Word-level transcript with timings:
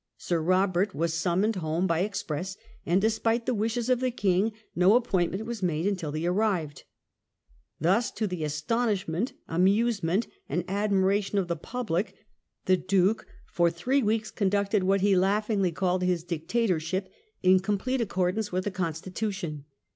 Sir 0.17 0.41
Eobert 0.43 0.95
was 0.95 1.13
summoned 1.13 1.57
home 1.57 1.85
by 1.85 1.99
express, 1.99 2.57
and, 2.87 2.99
despite 2.99 3.45
the 3.45 3.53
wishes 3.53 3.87
of 3.87 3.99
the 3.99 4.09
King, 4.09 4.51
no 4.75 4.95
appoint 4.95 5.29
ment 5.29 5.45
was 5.45 5.61
made 5.61 5.85
until 5.85 6.11
he 6.13 6.25
arrived. 6.25 6.85
Thus 7.79 8.09
to 8.13 8.25
the 8.25 8.43
astonish 8.43 9.07
ment, 9.07 9.33
amusement, 9.47 10.25
and 10.49 10.65
admiration 10.67 11.37
of 11.37 11.47
the 11.47 11.55
public, 11.55 12.15
the 12.65 12.77
Duke 12.77 13.27
for 13.53 13.69
three 13.69 14.01
weeks 14.01 14.31
conducted 14.31 14.81
what 14.81 15.01
he 15.01 15.15
laughingly 15.15 15.71
called 15.71 16.01
his 16.01 16.23
Dictatorship, 16.23 17.07
in 17.43 17.59
complete 17.59 18.01
accordance 18.01 18.51
with 18.51 18.63
the 18.63 18.71
constitution. 18.71 19.65